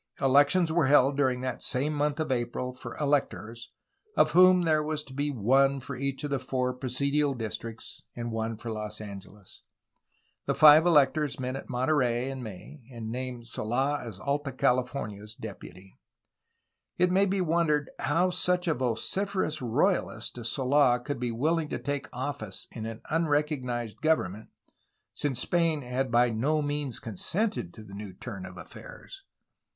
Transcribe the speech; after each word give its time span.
Elections 0.19 0.71
were 0.71 0.87
held 0.87 1.15
during 1.15 1.41
that 1.41 1.61
same 1.61 1.93
month 1.93 2.19
of 2.19 2.31
April 2.31 2.73
for 2.73 2.97
electors, 2.97 3.69
of 4.17 4.31
whom 4.31 4.63
there 4.63 4.81
was 4.81 5.03
to 5.03 5.13
be 5.13 5.29
one 5.29 5.79
for 5.79 5.95
each 5.95 6.23
of 6.23 6.31
the 6.31 6.39
four 6.39 6.73
presidial 6.75 7.37
districts 7.37 8.01
and 8.15 8.31
one 8.31 8.57
for 8.57 8.71
Los 8.71 8.99
Angeles. 8.99 9.61
The 10.47 10.55
five 10.55 10.87
electors 10.87 11.39
met 11.39 11.55
at 11.55 11.69
Monterey 11.69 12.31
in 12.31 12.41
May, 12.41 12.81
and 12.91 13.11
named 13.11 13.45
Sold, 13.45 13.73
as 13.73 14.17
Alta 14.17 14.51
Cali 14.51 14.81
fornia's 14.81 15.35
deputy. 15.35 15.99
It 16.97 17.11
may 17.11 17.27
be 17.27 17.39
wondered 17.39 17.91
how 17.99 18.31
such 18.31 18.67
a 18.67 18.73
vociferous 18.73 19.61
royalist 19.61 20.35
as 20.39 20.49
Sold 20.49 21.05
could 21.05 21.19
be 21.19 21.29
wilhng 21.31 21.69
to 21.69 21.77
take 21.77 22.09
office 22.11 22.67
in 22.71 22.87
an 22.87 23.01
unrecog 23.11 23.61
nized 23.63 24.01
government, 24.01 24.49
since 25.13 25.39
Spain 25.39 25.83
had 25.83 26.09
by 26.09 26.31
no 26.31 26.63
means 26.63 26.99
consented 26.99 27.71
to 27.75 27.83
the 27.83 27.93
new 27.93 28.13
turn 28.13 28.47
of 28.47 28.57
affairs. 28.57 29.25